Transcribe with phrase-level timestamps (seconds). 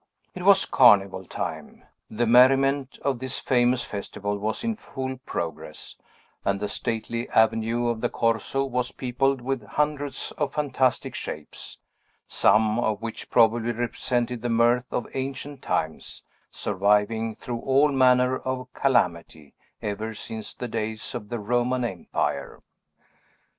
[0.33, 1.83] It was carnival time.
[2.09, 5.95] The merriment of this famous festival was in full progress;
[6.43, 11.77] and the stately avenue of the Corso was peopled with hundreds of fantastic shapes,
[12.27, 18.73] some of which probably represented the mirth of ancient times, surviving through all manner of
[18.73, 22.63] calamity, ever since the days of the Roman Empire.